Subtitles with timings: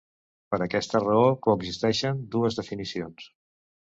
[0.53, 3.29] Per aquesta raó coexisteixen dues definicions.